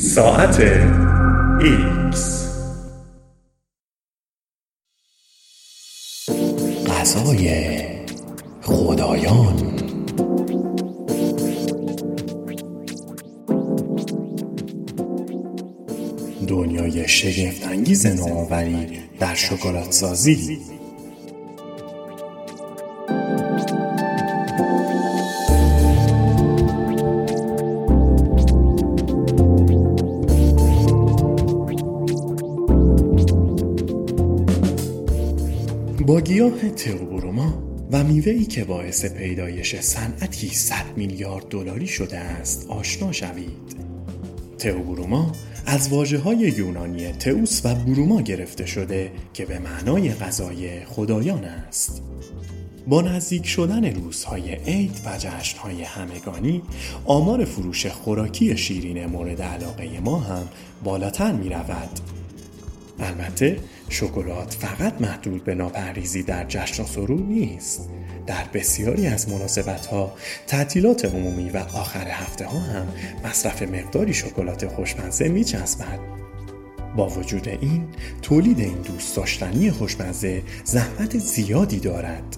[0.00, 0.60] ساعت
[1.60, 2.48] ایکس.
[6.86, 7.84] غذای
[8.62, 9.56] خدایان.
[16.46, 20.58] دنیای شگفتانگیز نوآوری در شکلات سازی.
[36.32, 43.76] گیاه تئوبروما و میوه‌ای که باعث پیدایش صنعتی 100 میلیارد دلاری شده است آشنا شوید.
[44.58, 45.32] تئوبروما
[45.66, 52.02] از واجه های یونانی تئوس و بروما گرفته شده که به معنای غذای خدایان است.
[52.86, 56.62] با نزدیک شدن روزهای عید و جشنهای همگانی
[57.04, 60.48] آمار فروش خوراکی شیرین مورد علاقه ما هم
[60.84, 62.00] بالاتر می رود
[63.00, 67.88] البته شکلات فقط محدود به ناپهریزی در جشن و سرور نیست.
[68.26, 70.12] در بسیاری از مناسبت ها
[70.46, 72.88] تعطیلات عمومی و آخر هفته ها هم
[73.24, 75.98] مصرف مقداری شکلات خوشمزه می چسبد.
[76.96, 77.88] با وجود این
[78.22, 82.36] تولید این دوست داشتنی خوشمزه زحمت زیادی دارد.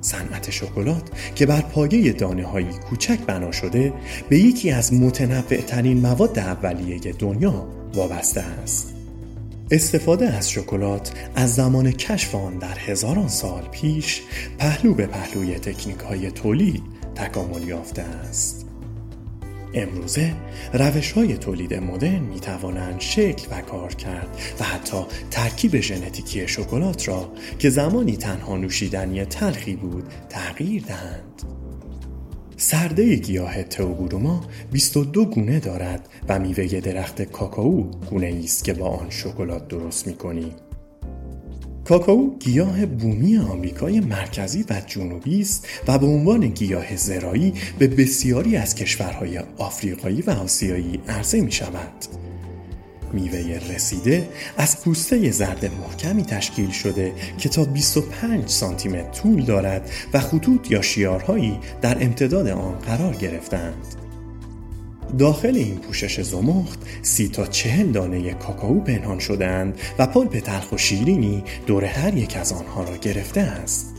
[0.00, 1.02] صنعت شکلات
[1.34, 3.92] که بر پایه دانه هایی کوچک بنا شده
[4.28, 8.95] به یکی از متنوع ترین مواد اولیه دنیا وابسته است.
[9.70, 14.22] استفاده از شکلات از زمان کشف آن در هزاران سال پیش
[14.58, 16.82] پهلو به پهلوی تکنیک های تولید
[17.14, 18.66] تکامل یافته است.
[19.74, 20.34] امروزه
[20.72, 27.08] روش های تولید مدرن می توانند شکل و کار کرد و حتی ترکیب ژنتیکی شکلات
[27.08, 31.65] را که زمانی تنها نوشیدنی تلخی بود تغییر دهند.
[32.58, 39.10] سرده گیاه تئوبروما 22 گونه دارد و میوه درخت کاکائو گونه است که با آن
[39.10, 40.52] شکلات درست می‌کنیم.
[41.84, 48.56] کاکائو گیاه بومی آمریکای مرکزی و جنوبی است و به عنوان گیاه زرایی به بسیاری
[48.56, 52.25] از کشورهای آفریقایی و آسیایی عرضه می شود.
[53.12, 59.90] میوه رسیده از پوسته زرد محکمی تشکیل شده که تا 25 سانتی متر طول دارد
[60.14, 63.96] و خطوط یا شیارهایی در امتداد آن قرار گرفتند.
[65.18, 70.76] داخل این پوشش زمخت سی تا چهل دانه کاکائو پنهان شدند و پلپ تلخ و
[70.76, 73.94] شیرینی دور هر یک از آنها را گرفته است.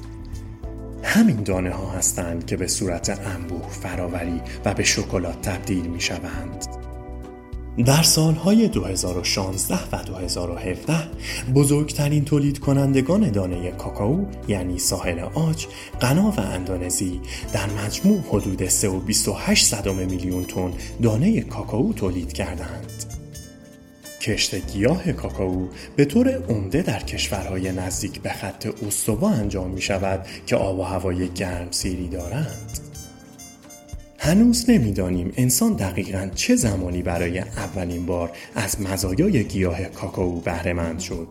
[1.04, 6.87] همین دانه ها هستند که به صورت انبوه فراوری و به شکلات تبدیل می شوند.
[7.86, 10.94] در سالهای 2016 و 2017
[11.56, 15.66] بزرگترین تولید کنندگان دانه کاکائو یعنی ساحل آج،
[16.02, 17.22] غنا و اندونزی
[17.54, 22.92] در مجموع حدود 3.28 میلیون تن دانه کاکائو تولید کردند.
[24.22, 30.26] کشت گیاه کاکائو به طور عمده در کشورهای نزدیک به خط استوا انجام می شود
[30.48, 32.87] که آب و هوای گرم سیری دارند.
[34.28, 41.28] هنوز نمی‌دانیم انسان دقیقا چه زمانی برای اولین بار از مزایای گیاه کاکائو بهرهمند شد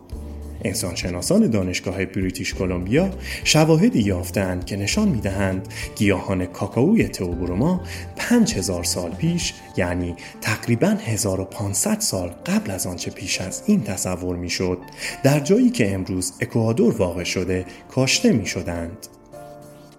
[0.65, 3.11] انسانشناسان دانشگاه بریتیش کلمبیا
[3.45, 7.81] شواهدی یافتند که نشان می‌دهند گیاهان کاکائوی تئوبروما
[8.17, 14.79] 5000 سال پیش یعنی تقریبا 1500 سال قبل از آنچه پیش از این تصور می‌شد
[15.23, 19.16] در جایی که امروز اکوادور واقع شده کاشته می شدند.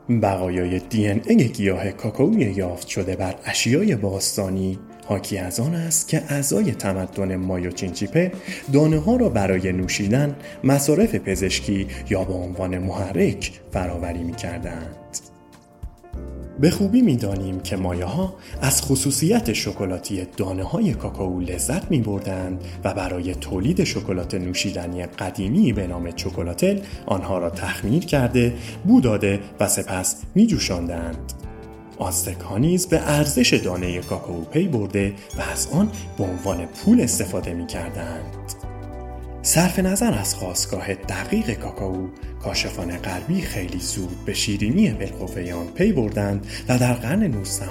[0.09, 6.07] بقایای دی ان ای گیاه کاکائوی یافت شده بر اشیای باستانی حاکی از آن است
[6.07, 8.31] که اعضای تمدن مایو چینچیپه
[8.73, 14.95] دانه ها را برای نوشیدن مصارف پزشکی یا به عنوان محرک فراوری می کردند.
[16.59, 22.63] به خوبی می‌دانیم که مایه ها از خصوصیت شکلاتی دانه های کاکائو لذت می بردند
[22.83, 28.53] و برای تولید شکلات نوشیدنی قدیمی به نام چکلاتل آنها را تخمیر کرده،
[28.85, 31.33] بو داده و سپس می جوشاندند.
[31.97, 37.01] آزتک ها نیز به ارزش دانه کاکائو پی برده و از آن به عنوان پول
[37.01, 38.56] استفاده می کردند.
[39.47, 42.07] صرف نظر از خواستگاه دقیق کاکائو
[42.43, 47.65] کاشفان غربی خیلی زود به شیرینی بالقوه آن پی بردند و در قرن 19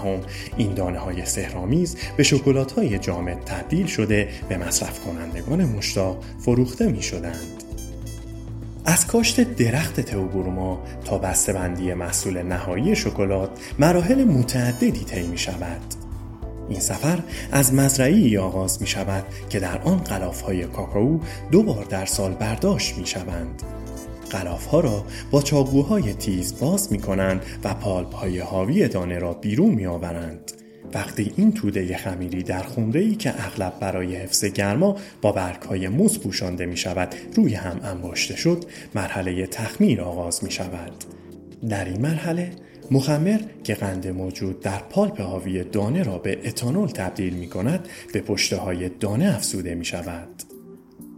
[0.57, 6.87] این دانه های سهرامیز به شکلات های جامد تبدیل شده به مصرف کنندگان مشتاق فروخته
[6.87, 7.63] می شدند.
[8.85, 16.06] از کاشت درخت تئوبروما تا بسته‌بندی محصول نهایی شکلات مراحل متعددی طی می شود.
[16.69, 17.19] این سفر
[17.53, 21.19] از مزرعی آغاز می شود که در آن قلاف های کاکائو
[21.51, 23.63] دو بار در سال برداشت می شوند.
[24.31, 29.35] قلاف ها را با چاقوهای تیز باز می کنند و پالپ های حاوی دانه را
[29.35, 30.53] بیرون می آورند.
[30.95, 35.89] وقتی این توده خمیری در خونده ای که اغلب برای حفظ گرما با برگ های
[35.89, 38.65] موز پوشانده می شود روی هم انباشته شد
[38.95, 40.93] مرحله تخمیر آغاز می شود
[41.69, 42.53] در این مرحله
[42.91, 48.21] مخمر که قند موجود در پالپ حاوی دانه را به اتانول تبدیل می کند به
[48.21, 50.29] پشته های دانه افزوده می شود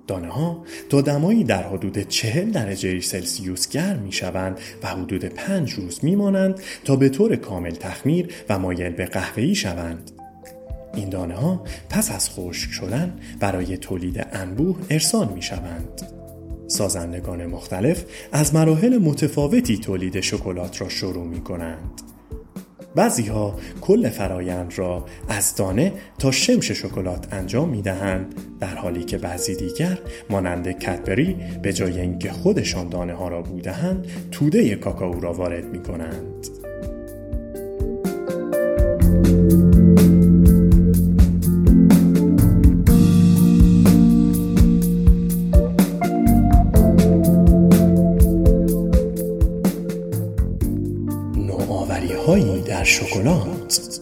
[0.07, 5.73] دانه ها تا دمایی در حدود چهل درجه سلسیوس گرم می شوند و حدود پنج
[5.73, 10.11] روز می مانند تا به طور کامل تخمیر و مایل به قهوه‌ای شوند.
[10.95, 16.18] این دانه ها پس از خشک شدن برای تولید انبوه ارسال می شوند.
[16.69, 22.03] سازندگان مختلف از مراحل متفاوتی تولید شکلات را شروع می کنند.
[22.95, 29.05] بعضی ها کل فرایند را از دانه تا شمش شکلات انجام می دهند در حالی
[29.05, 29.99] که بعضی دیگر
[30.31, 35.83] مانند کتبری به جای اینکه خودشان دانه ها را بودهند توده کاکائو را وارد می
[35.83, 36.49] کنند.
[52.79, 54.01] در شکلات.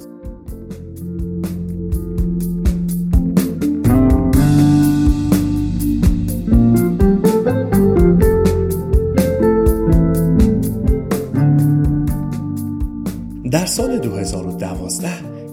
[13.50, 15.08] در سال 2012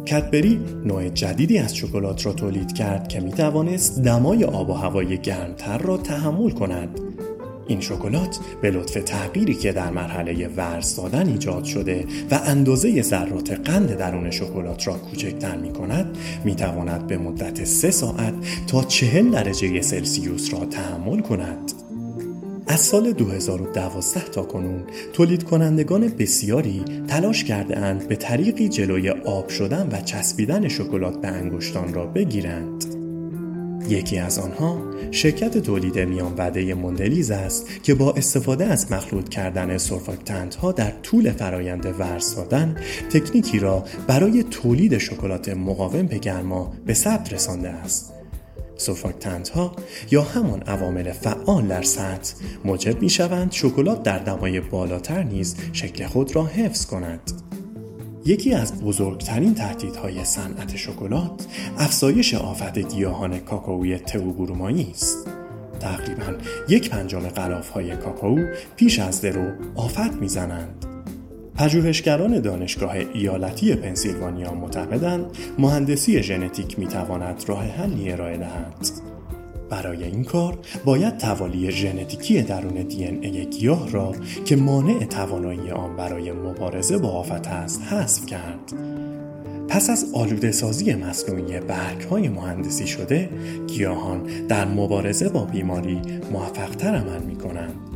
[0.06, 5.18] کتبری نوع جدیدی از شکلات را تولید کرد که می توانست دمای آب و هوای
[5.18, 7.13] گرمتر را تحمل کند.
[7.68, 13.52] این شکلات به لطف تغییری که در مرحله ورز دادن ایجاد شده و اندازه ذرات
[13.52, 18.34] قند درون شکلات را کوچکتر می کند می تواند به مدت سه ساعت
[18.68, 21.72] تا چهل درجه سلسیوس را تحمل کند.
[22.68, 24.84] از سال 2012 تا کنون
[25.14, 31.28] تولید کنندگان بسیاری تلاش کرده اند به طریقی جلوی آب شدن و چسبیدن شکلات به
[31.28, 33.03] انگشتان را بگیرند.
[33.90, 34.78] یکی از آنها
[35.12, 40.92] شرکت تولید میان وعده مندلیز است که با استفاده از مخلوط کردن سرفاکتنت ها در
[40.92, 42.76] طول فرایند ورز دادن
[43.10, 48.14] تکنیکی را برای تولید شکلات مقاوم به گرما به ثبت رسانده است.
[48.78, 49.76] سرفاکتنت ها
[50.12, 52.34] یا همان عوامل فعال در سطح
[52.66, 57.32] موجب می شوند شکلات در دمای بالاتر نیز شکل خود را حفظ کند
[58.26, 61.48] یکی از بزرگترین تهدیدهای صنعت شکلات
[61.78, 65.28] افزایش آفت گیاهان کاکائوی تئوبرومایی است.
[65.80, 66.34] تقریبا
[66.70, 70.86] یک پنجم غلاف های کاکائو پیش از درو آفت می‌زنند.
[71.56, 75.26] پژوهشگران دانشگاه ایالتی پنسیلوانیا معتقدند
[75.60, 79.13] مهندسی ژنتیک می‌تواند راه حلی ارائه دهد.
[79.74, 84.16] برای این کار باید توالی ژنتیکی درون دی ای گیاه را
[84.46, 88.74] که مانع توانایی آن برای مبارزه با آفت است حذف کرد.
[89.68, 93.30] پس از آلوده سازی مصنوعی برگ های مهندسی شده
[93.68, 97.93] گیاهان در مبارزه با بیماری موفقتر عمل می کنند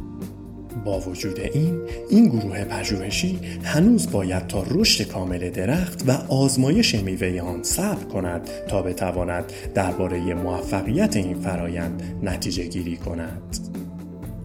[0.87, 7.41] با وجود این این گروه پژوهشی هنوز باید تا رشد کامل درخت و آزمایش میوه
[7.41, 13.57] آن صبر کند تا بتواند درباره موفقیت این فرایند نتیجه گیری کند.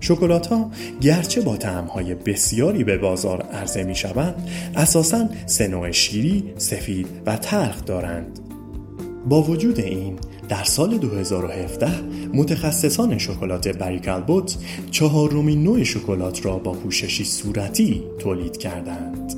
[0.00, 1.59] شکلات ها گرچه با
[1.94, 8.39] های بسیاری به بازار عرضه می شوند اساساً سه شیری، سفید و تلخ دارند.
[9.29, 10.19] با وجود این
[10.53, 11.89] در سال 2017
[12.35, 14.56] متخصصان شکلات بریکالبوت
[14.91, 19.35] چهارمین نوع شکلات را با پوششی صورتی تولید کردند.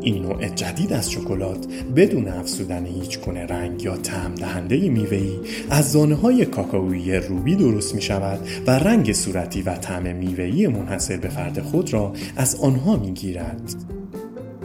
[0.00, 1.66] این نوع جدید از شکلات
[1.96, 5.38] بدون افزودن هیچ گونه رنگ یا طعم دهنده میوه‌ای
[5.70, 11.16] از دانه های کاکائویی روبی درست می شود و رنگ صورتی و طعم میوه‌ای منحصر
[11.16, 13.74] به فرد خود را از آنها می گیرد.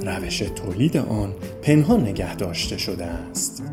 [0.02, 3.64] روش تولید آن پنهان نگه داشته شده است.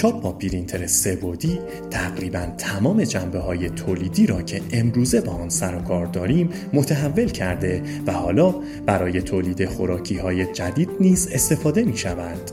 [0.00, 1.58] چاپ با پرینتر سه‌بعدی
[1.90, 7.26] تقریبا تمام جنبه های تولیدی را که امروزه با آن سر و کار داریم متحول
[7.26, 8.54] کرده و حالا
[8.86, 12.50] برای تولید خوراکی های جدید نیز استفاده می شود.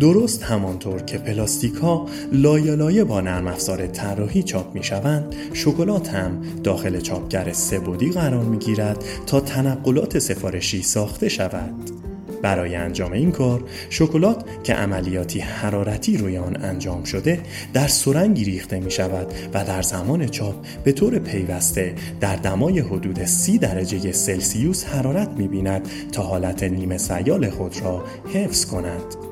[0.00, 6.08] درست همانطور که پلاستیک ها لایه لایه با نرم افزار طراحی چاپ می شوند شکلات
[6.08, 12.09] هم داخل چاپگر سه‌بعدی قرار می گیرد تا تنقلات سفارشی ساخته شود
[12.42, 17.40] برای انجام این کار شکلات که عملیاتی حرارتی روی آن انجام شده
[17.72, 20.54] در سرنگی ریخته می شود و در زمان چاپ
[20.84, 26.98] به طور پیوسته در دمای حدود سی درجه سلسیوس حرارت می بیند تا حالت نیمه
[26.98, 28.04] سیال خود را
[28.34, 29.29] حفظ کند.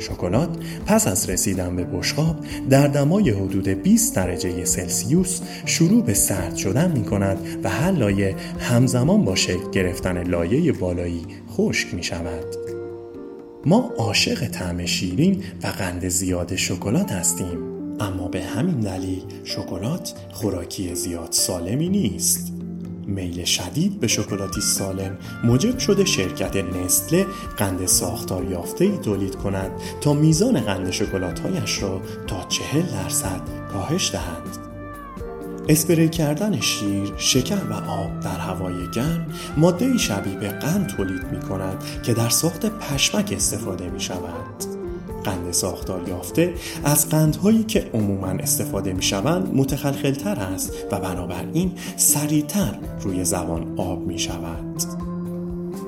[0.00, 2.36] شکلات پس از رسیدن به بشقاب
[2.70, 8.36] در دمای حدود 20 درجه سلسیوس شروع به سرد شدن می کند و هر لایه
[8.58, 12.44] همزمان با شکل گرفتن لایه بالایی خشک می شود.
[13.66, 17.58] ما عاشق طعم شیرین و قند زیاد شکلات هستیم
[18.00, 22.59] اما به همین دلیل شکلات خوراکی زیاد سالمی نیست
[23.10, 27.26] میل شدید به شکلاتی سالم موجب شده شرکت نستله
[27.56, 33.40] قند ساختار یافته ای تولید کند تا میزان قند شکلاتهایش را تا چهل درصد
[33.72, 34.70] کاهش دهد
[35.68, 39.26] اسپری کردن شیر، شکر و آب در هوای گرم
[39.56, 44.69] ماده شبیه به قند تولید می کند که در ساخت پشمک استفاده می شود.
[45.24, 52.78] قند ساختار یافته از قندهایی که عموما استفاده می شوند متخلخلتر است و بنابراین سریعتر
[53.00, 54.82] روی زبان آب می شود.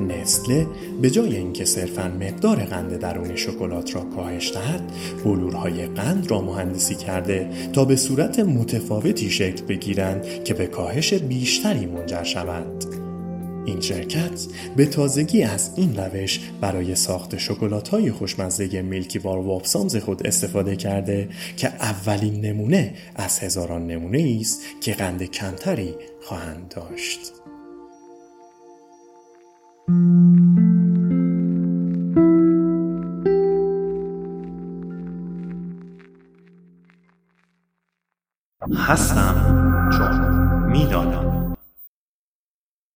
[0.08, 0.66] نسله
[1.02, 4.92] به جای اینکه صرفا مقدار قند درون شکلات را کاهش دهد
[5.24, 11.86] بلورهای قند را مهندسی کرده تا به صورت متفاوتی شکل بگیرند که به کاهش بیشتری
[11.86, 13.01] منجر شوند
[13.66, 19.96] این شرکت به تازگی از این روش برای ساخت شکلات های خوشمزه میلکی بار وابسامز
[19.96, 27.32] خود استفاده کرده که اولین نمونه از هزاران نمونه است که قند کمتری خواهند داشت.
[38.76, 39.34] هستم
[39.92, 40.12] چون
[40.70, 41.31] می‌دانم